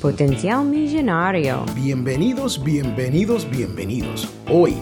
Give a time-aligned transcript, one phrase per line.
[0.00, 1.66] Potencial Millonario.
[1.74, 4.32] Bienvenidos, bienvenidos, bienvenidos.
[4.48, 4.74] Hoy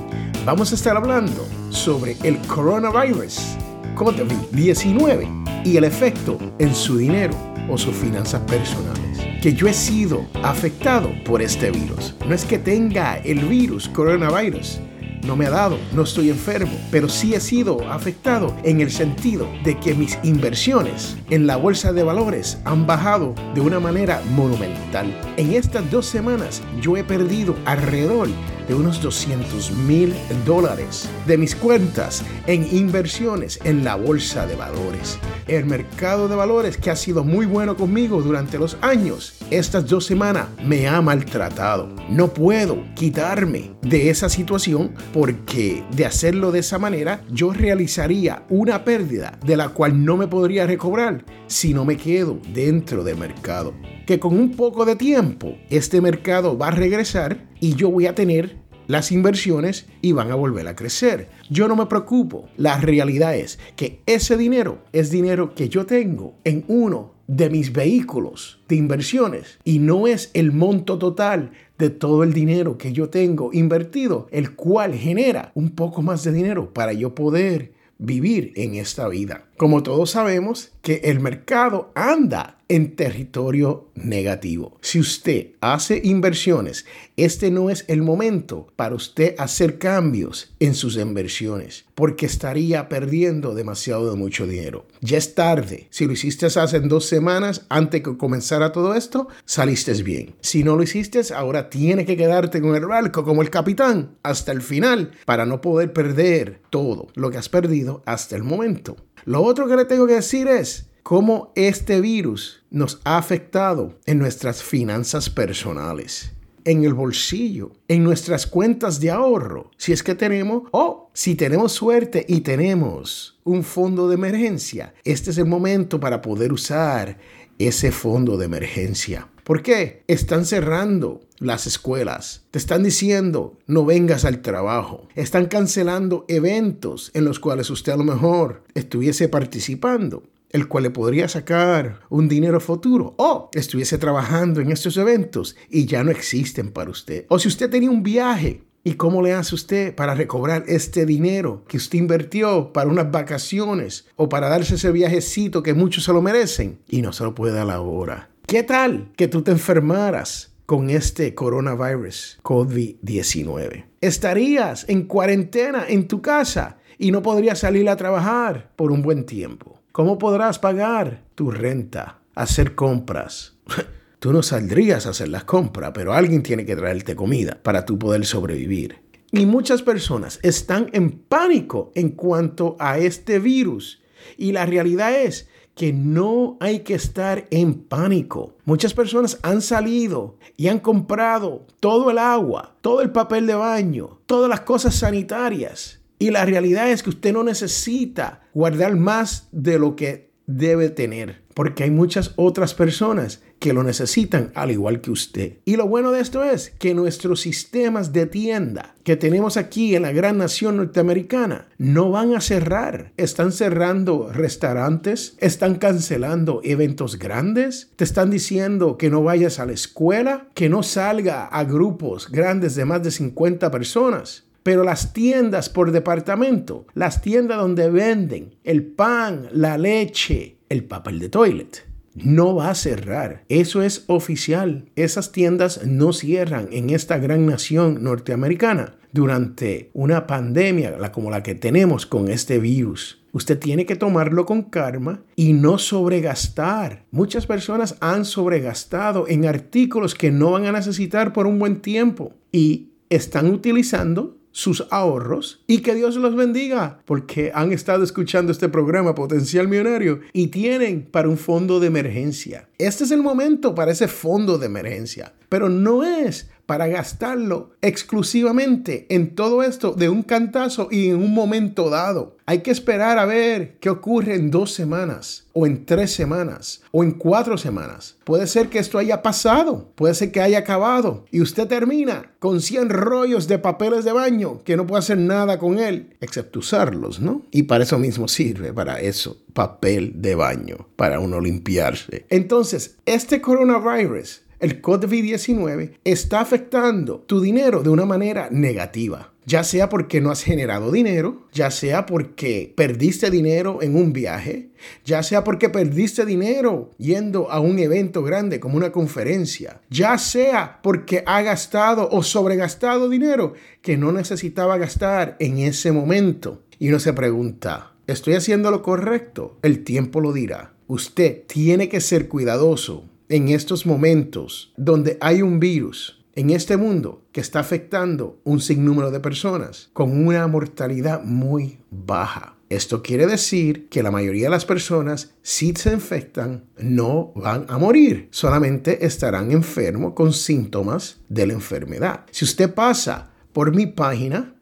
[0.47, 3.57] vamos a estar hablando sobre el coronavirus
[3.97, 7.35] COVID-19 y el efecto en su dinero
[7.69, 9.19] o sus finanzas personales.
[9.43, 12.15] Que yo he sido afectado por este virus.
[12.29, 14.81] No es que tenga el virus coronavirus,
[15.25, 19.49] no me ha dado, no estoy enfermo, pero sí he sido afectado en el sentido
[19.65, 25.15] de que mis inversiones en la bolsa de valores han bajado de una manera monumental.
[25.37, 28.29] En estas dos semanas yo he perdido alrededor
[28.69, 30.15] de unos 200 mil
[30.45, 35.19] dólares de mis cuentas en inversiones en la bolsa de valores.
[35.47, 40.05] El mercado de valores que ha sido muy bueno conmigo durante los años, estas dos
[40.05, 41.89] semanas me ha maltratado.
[42.11, 48.85] No puedo quitarme de esa situación porque de hacerlo de esa manera yo realizaría una
[48.85, 53.73] pérdida de la cual no me podría recobrar si no me quedo dentro del mercado
[54.09, 58.15] que con un poco de tiempo este mercado va a regresar y yo voy a
[58.15, 58.57] tener
[58.89, 61.29] las inversiones y van a volver a crecer.
[61.51, 62.49] Yo no me preocupo.
[62.57, 67.73] La realidad es que ese dinero es dinero que yo tengo en uno de mis
[67.73, 73.11] vehículos de inversiones y no es el monto total de todo el dinero que yo
[73.11, 78.77] tengo invertido, el cual genera un poco más de dinero para yo poder vivir en
[78.77, 79.45] esta vida.
[79.59, 84.79] Como todos sabemos que el mercado anda en territorio negativo.
[84.81, 86.87] Si usted hace inversiones,
[87.17, 93.55] este no es el momento para usted hacer cambios en sus inversiones, porque estaría perdiendo
[93.55, 94.87] demasiado de mucho dinero.
[95.01, 95.89] Ya es tarde.
[95.91, 100.35] Si lo hiciste hace dos semanas antes que comenzara todo esto, saliste bien.
[100.41, 104.53] Si no lo hiciste, ahora tiene que quedarte con el barco como el capitán hasta
[104.53, 108.97] el final para no poder perder todo lo que has perdido hasta el momento.
[109.25, 114.19] Lo otro que le tengo que decir es, cómo este virus nos ha afectado en
[114.19, 116.33] nuestras finanzas personales
[116.69, 121.73] en el bolsillo, en nuestras cuentas de ahorro, si es que tenemos, o si tenemos
[121.73, 127.17] suerte y tenemos un fondo de emergencia, este es el momento para poder usar
[127.59, 129.29] ese fondo de emergencia.
[129.49, 130.05] ¿Por qué?
[130.09, 132.45] Están cerrando las escuelas.
[132.51, 135.09] Te están diciendo no vengas al trabajo.
[135.15, 140.91] Están cancelando eventos en los cuales usted a lo mejor estuviese participando el cual le
[140.91, 146.71] podría sacar un dinero futuro o estuviese trabajando en estos eventos y ya no existen
[146.71, 147.25] para usted.
[147.29, 151.65] O si usted tenía un viaje ¿Y cómo le hace usted para recobrar este dinero
[151.67, 156.23] que usted invirtió para unas vacaciones o para darse ese viajecito que muchos se lo
[156.23, 158.31] merecen y no se lo puede dar ahora?
[158.49, 163.85] ¿Qué tal que tú te enfermaras con este coronavirus COVID-19?
[164.01, 169.27] Estarías en cuarentena en tu casa y no podrías salir a trabajar por un buen
[169.27, 169.83] tiempo.
[169.93, 173.59] ¿Cómo podrás pagar tu renta, hacer compras?
[174.19, 177.99] Tú no saldrías a hacer las compras, pero alguien tiene que traerte comida para tú
[177.99, 178.97] poder sobrevivir.
[179.31, 184.01] Y muchas personas están en pánico en cuanto a este virus.
[184.39, 185.49] Y la realidad es
[185.79, 188.57] que no hay que estar en pánico.
[188.65, 194.19] Muchas personas han salido y han comprado todo el agua, todo el papel de baño,
[194.27, 199.79] todas las cosas sanitarias y la realidad es que usted no necesita guardar más de
[199.79, 205.11] lo que debe tener, porque hay muchas otras personas que lo necesitan al igual que
[205.11, 205.59] usted.
[205.65, 210.03] Y lo bueno de esto es que nuestros sistemas de tienda que tenemos aquí en
[210.03, 213.13] la gran nación norteamericana no van a cerrar.
[213.17, 219.73] Están cerrando restaurantes, están cancelando eventos grandes, te están diciendo que no vayas a la
[219.73, 224.45] escuela, que no salga a grupos grandes de más de 50 personas.
[224.63, 231.19] Pero las tiendas por departamento, las tiendas donde venden el pan, la leche, el papel
[231.21, 231.88] de toilet,
[232.25, 233.45] no va a cerrar.
[233.49, 234.91] Eso es oficial.
[234.97, 241.55] Esas tiendas no cierran en esta gran nación norteamericana durante una pandemia como la que
[241.55, 243.23] tenemos con este virus.
[243.33, 247.05] Usted tiene que tomarlo con calma y no sobregastar.
[247.11, 252.33] Muchas personas han sobregastado en artículos que no van a necesitar por un buen tiempo
[252.53, 258.69] y están utilizando sus ahorros y que Dios los bendiga porque han estado escuchando este
[258.69, 262.69] programa Potencial Millonario y tienen para un fondo de emergencia.
[262.77, 269.07] Este es el momento para ese fondo de emergencia, pero no es para gastarlo exclusivamente
[269.09, 272.37] en todo esto de un cantazo y en un momento dado.
[272.45, 277.03] Hay que esperar a ver qué ocurre en dos semanas, o en tres semanas, o
[277.03, 278.19] en cuatro semanas.
[278.25, 282.61] Puede ser que esto haya pasado, puede ser que haya acabado, y usted termina con
[282.61, 287.19] 100 rollos de papeles de baño que no puede hacer nada con él, excepto usarlos,
[287.19, 287.47] ¿no?
[287.51, 292.27] Y para eso mismo sirve, para eso, papel de baño, para uno limpiarse.
[292.29, 299.33] Entonces, este coronavirus el COVID-19 está afectando tu dinero de una manera negativa.
[299.47, 304.73] Ya sea porque no has generado dinero, ya sea porque perdiste dinero en un viaje,
[305.07, 310.81] ya sea porque perdiste dinero yendo a un evento grande como una conferencia, ya sea
[310.83, 316.63] porque ha gastado o sobregastado dinero que no necesitaba gastar en ese momento.
[316.79, 319.59] Y uno se pregunta, ¿estoy haciendo lo correcto?
[319.63, 320.75] El tiempo lo dirá.
[320.89, 327.25] Usted tiene que ser cuidadoso en estos momentos donde hay un virus en este mundo
[327.33, 332.55] que está afectando un sinnúmero de personas con una mortalidad muy baja.
[332.69, 337.79] Esto quiere decir que la mayoría de las personas, si se infectan, no van a
[337.79, 342.27] morir, solamente estarán enfermos con síntomas de la enfermedad.
[342.31, 344.55] Si usted pasa por mi página,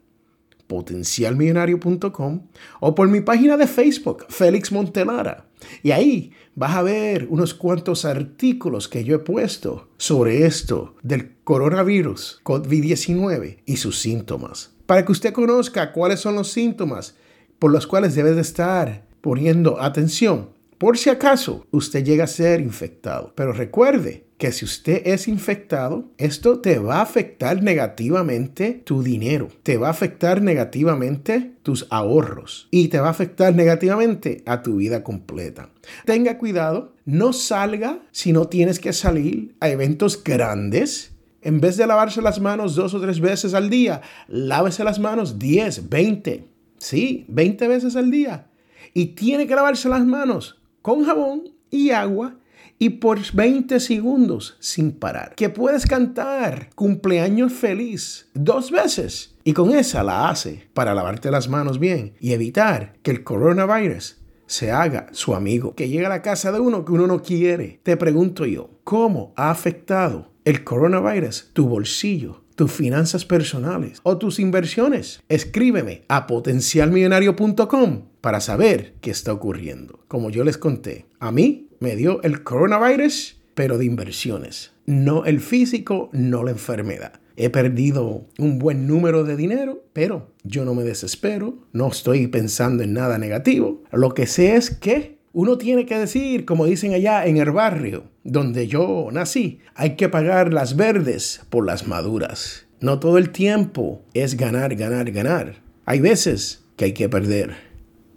[0.67, 2.47] potencialmillonario.com,
[2.79, 5.47] o por mi página de Facebook, Félix Montelara,
[5.83, 11.35] y ahí vas a ver unos cuantos artículos que yo he puesto sobre esto del
[11.43, 14.73] coronavirus COVID-19 y sus síntomas.
[14.85, 17.15] Para que usted conozca cuáles son los síntomas
[17.59, 20.51] por los cuales debe de estar poniendo atención.
[20.77, 23.33] Por si acaso usted llega a ser infectado.
[23.35, 29.49] Pero recuerde, que si usted es infectado, esto te va a afectar negativamente tu dinero,
[29.63, 34.77] te va a afectar negativamente tus ahorros y te va a afectar negativamente a tu
[34.77, 35.69] vida completa.
[36.05, 41.13] Tenga cuidado, no salga si no tienes que salir a eventos grandes.
[41.41, 45.39] En vez de lavarse las manos dos o tres veces al día, lávese las manos
[45.39, 46.47] 10, 20,
[46.77, 48.47] sí, 20 veces al día.
[48.93, 52.37] Y tiene que lavarse las manos con jabón y agua
[52.79, 55.35] y por 20 segundos sin parar.
[55.35, 61.49] Que puedes cantar cumpleaños feliz dos veces y con esa la hace para lavarte las
[61.49, 66.21] manos bien y evitar que el coronavirus se haga su amigo, que llega a la
[66.21, 67.79] casa de uno que uno no quiere.
[67.83, 72.43] Te pregunto yo, ¿cómo ha afectado el coronavirus tu bolsillo?
[72.57, 75.21] tus finanzas personales o tus inversiones.
[75.29, 80.01] Escríbeme a potencialmillonario.com para saber qué está ocurriendo.
[80.09, 84.73] Como yo les conté, a mí me dio el coronavirus, pero de inversiones.
[84.85, 87.21] No el físico, no la enfermedad.
[87.37, 92.83] He perdido un buen número de dinero, pero yo no me desespero, no estoy pensando
[92.83, 93.81] en nada negativo.
[93.93, 98.11] Lo que sé es que uno tiene que decir, como dicen allá en el barrio
[98.25, 102.65] donde yo nací, hay que pagar las verdes por las maduras.
[102.81, 105.63] No todo el tiempo es ganar, ganar, ganar.
[105.85, 107.66] Hay veces que hay que perder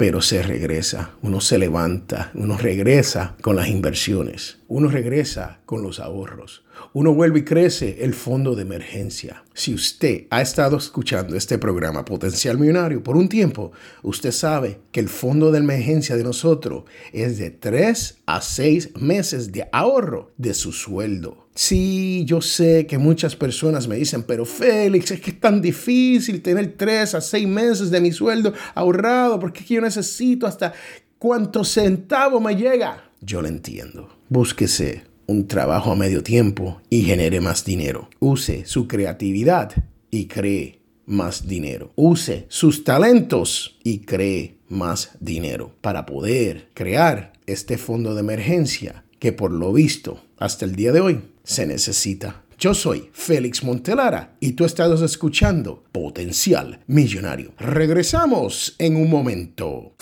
[0.00, 6.00] pero se regresa, uno se levanta, uno regresa con las inversiones, uno regresa con los
[6.00, 9.44] ahorros, uno vuelve y crece el fondo de emergencia.
[9.54, 13.72] Si usted ha estado escuchando este programa Potencial Millonario por un tiempo,
[14.02, 19.52] usted sabe que el fondo de emergencia de nosotros es de 3 a 6 meses
[19.52, 21.48] de ahorro de su sueldo.
[21.54, 26.40] Sí, yo sé que muchas personas me dicen, pero Félix, es que es tan difícil
[26.42, 30.72] tener 3 a 6 meses de mi sueldo ahorrado porque yo necesito hasta
[31.18, 33.10] cuánto centavo me llega.
[33.20, 34.08] Yo lo entiendo.
[34.28, 38.10] Búsquese un trabajo a medio tiempo y genere más dinero.
[38.18, 39.72] Use su creatividad
[40.10, 41.92] y cree más dinero.
[41.94, 49.32] Use sus talentos y cree más dinero para poder crear este fondo de emergencia que
[49.32, 52.42] por lo visto hasta el día de hoy se necesita.
[52.58, 57.52] Yo soy Félix Montelara y tú estás escuchando Potencial Millonario.
[57.56, 59.94] Regresamos en un momento.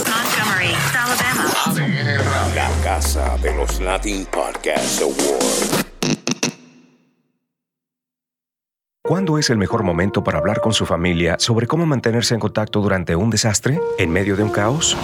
[2.54, 5.97] La casa de los Latin Podcast Awards.
[9.08, 12.82] ¿Cuándo es el mejor momento para hablar con su familia sobre cómo mantenerse en contacto
[12.82, 13.80] durante un desastre?
[13.96, 14.94] ¿En medio de un caos?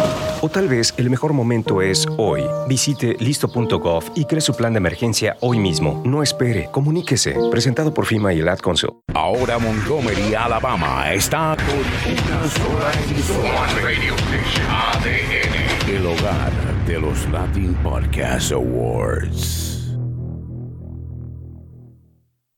[0.43, 2.43] O tal vez el mejor momento es hoy.
[2.69, 6.03] Visite listo.gov y cree su plan de emergencia hoy mismo.
[6.05, 7.35] No espere, comuníquese.
[7.51, 8.91] Presentado por FIMA y el Ad Council.
[9.15, 11.79] Ahora Montgomery, Alabama está con
[12.13, 13.73] una sola emisora.
[15.89, 16.53] El hogar
[16.87, 19.64] de los Latin Podcast Awards.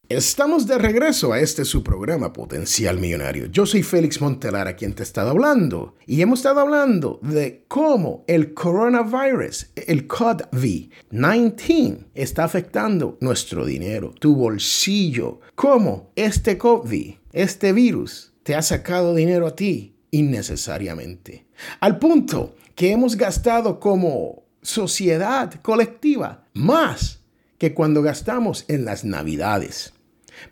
[0.08, 3.46] Estamos de regreso a este su programa Potencial Millonario.
[3.46, 5.96] Yo soy Félix Montelar, a quien te he estado hablando.
[6.06, 14.36] Y hemos estado hablando de cómo el coronavirus, el COVID-19, está afectando nuestro dinero, tu
[14.36, 15.40] bolsillo.
[15.56, 21.46] Cómo este COVID, este virus, te ha sacado dinero a ti innecesariamente.
[21.80, 27.24] Al punto que hemos gastado como sociedad colectiva más
[27.58, 29.94] que cuando gastamos en las navidades.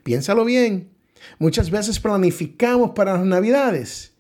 [0.03, 0.91] Piénsalo bien.
[1.39, 4.15] Muchas veces planificamos para las navidades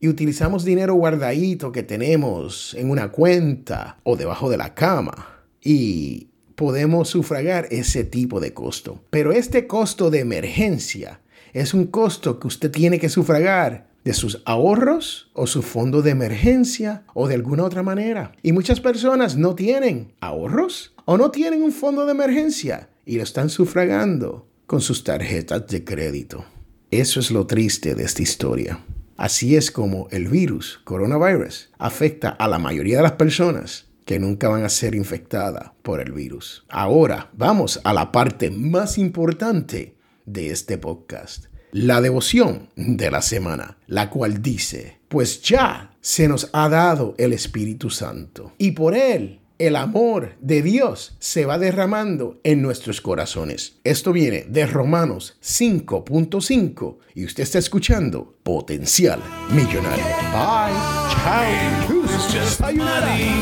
[0.00, 6.28] y utilizamos dinero guardadito que tenemos en una cuenta o debajo de la cama y
[6.54, 9.00] podemos sufragar ese tipo de costo.
[9.10, 11.20] Pero este costo de emergencia
[11.52, 16.10] es un costo que usted tiene que sufragar de sus ahorros o su fondo de
[16.10, 18.32] emergencia o de alguna otra manera.
[18.42, 23.22] Y muchas personas no tienen ahorros o no tienen un fondo de emergencia y lo
[23.22, 26.44] están sufragando con sus tarjetas de crédito.
[26.90, 28.84] Eso es lo triste de esta historia.
[29.16, 34.48] Así es como el virus, coronavirus, afecta a la mayoría de las personas que nunca
[34.48, 36.66] van a ser infectadas por el virus.
[36.68, 39.96] Ahora vamos a la parte más importante
[40.26, 46.50] de este podcast, la devoción de la semana, la cual dice, pues ya se nos
[46.52, 52.40] ha dado el Espíritu Santo y por él el amor de Dios se va derramando
[52.44, 53.80] en nuestros corazones.
[53.84, 60.04] Esto viene de Romanos 5.5 y usted está escuchando Potencial Millonario.
[60.32, 60.74] Bye.
[61.12, 61.88] Chao.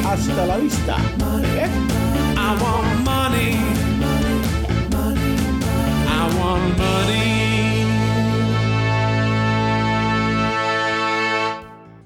[0.05, 0.97] Hasta la vista.
[1.45, 3.26] ¿Eh?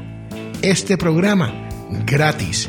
[0.62, 1.68] este programa
[2.06, 2.68] gratis